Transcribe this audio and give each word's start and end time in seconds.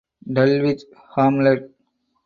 Dulwich 0.35 0.83
Hamlet 1.13 1.61